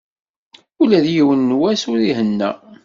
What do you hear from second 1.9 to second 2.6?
ur ihenna.